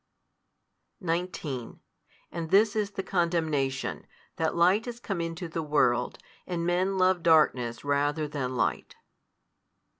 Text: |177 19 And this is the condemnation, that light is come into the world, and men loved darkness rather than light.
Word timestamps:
|177 1.03 1.05
19 1.05 1.79
And 2.31 2.49
this 2.49 2.75
is 2.75 2.89
the 2.89 3.03
condemnation, 3.03 4.07
that 4.37 4.55
light 4.55 4.87
is 4.87 4.99
come 4.99 5.21
into 5.21 5.47
the 5.47 5.61
world, 5.61 6.17
and 6.47 6.65
men 6.65 6.97
loved 6.97 7.21
darkness 7.21 7.85
rather 7.85 8.27
than 8.27 8.55
light. 8.55 8.95